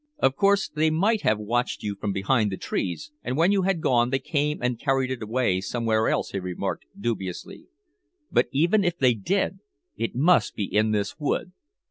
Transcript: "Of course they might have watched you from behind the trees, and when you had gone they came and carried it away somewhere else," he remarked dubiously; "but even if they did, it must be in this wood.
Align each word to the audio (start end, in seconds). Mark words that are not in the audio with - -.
"Of 0.17 0.35
course 0.35 0.67
they 0.67 0.89
might 0.89 1.21
have 1.21 1.37
watched 1.37 1.83
you 1.83 1.93
from 1.93 2.11
behind 2.11 2.51
the 2.51 2.57
trees, 2.57 3.11
and 3.21 3.37
when 3.37 3.51
you 3.51 3.61
had 3.61 3.81
gone 3.81 4.09
they 4.09 4.17
came 4.17 4.59
and 4.59 4.79
carried 4.79 5.11
it 5.11 5.21
away 5.21 5.61
somewhere 5.61 6.09
else," 6.09 6.31
he 6.31 6.39
remarked 6.39 6.85
dubiously; 6.99 7.67
"but 8.31 8.47
even 8.51 8.83
if 8.83 8.97
they 8.97 9.13
did, 9.13 9.59
it 9.95 10.15
must 10.15 10.55
be 10.55 10.63
in 10.65 10.89
this 10.89 11.19
wood. 11.19 11.51